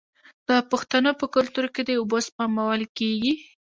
[0.47, 3.33] د پښتنو په کلتور کې د اوبو سپمول کیږي.